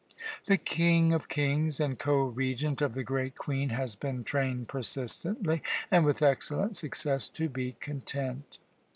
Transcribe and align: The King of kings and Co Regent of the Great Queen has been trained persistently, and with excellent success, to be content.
The 0.47 0.57
King 0.57 1.13
of 1.13 1.29
kings 1.29 1.79
and 1.79 1.99
Co 1.99 2.23
Regent 2.23 2.81
of 2.81 2.95
the 2.95 3.03
Great 3.03 3.35
Queen 3.37 3.69
has 3.69 3.93
been 3.93 4.23
trained 4.23 4.67
persistently, 4.67 5.61
and 5.91 6.05
with 6.05 6.23
excellent 6.23 6.75
success, 6.75 7.29
to 7.29 7.47
be 7.47 7.73
content. 7.79 8.57